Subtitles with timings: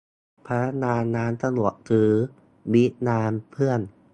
[0.47, 2.11] พนักงานร้านสะดวกซื้อ
[2.71, 3.79] บรีฟงานเพื่อน